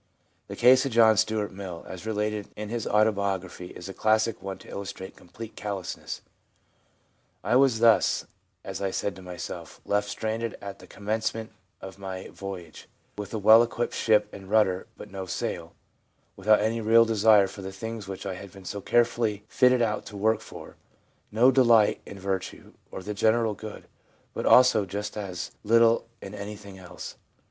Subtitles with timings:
[0.47, 4.57] The case of John Stuart Mill, as related in his autobiography, is a classic one
[4.57, 6.21] to illustrate complete callousness.
[6.25, 6.29] ■
[7.43, 8.25] I was thus,
[8.63, 11.51] as I said to myself, left stranded at the commencement
[11.81, 15.75] of my voyage, with a well equipped ship and rudder but no sail;
[16.35, 20.07] without any real desire for the things which I had been so carefully fitted out
[20.07, 20.77] to work for;
[21.31, 23.87] no delight in virtue or the general good,
[24.33, 27.17] but also just as little in anything else.